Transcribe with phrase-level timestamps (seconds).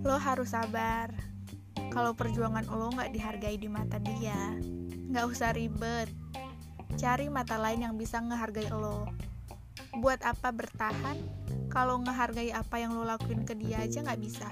[0.00, 1.12] Lo harus sabar.
[1.90, 4.56] Kalau perjuangan lo nggak dihargai di mata dia,
[5.10, 6.08] nggak usah ribet.
[6.96, 9.10] Cari mata lain yang bisa ngehargai lo.
[9.98, 11.18] Buat apa bertahan
[11.68, 14.48] kalau ngehargai apa yang lo lakuin ke dia aja nggak bisa?